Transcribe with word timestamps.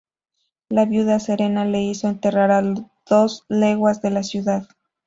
La 0.67 0.85
viuda 0.85 1.19
Serena 1.19 1.63
lo 1.63 1.77
hizo 1.77 2.07
enterrar 2.07 2.49
a 2.49 2.63
dos 3.07 3.45
leguas 3.49 4.01
de 4.01 4.09
la 4.09 4.23
ciudad. 4.23 4.67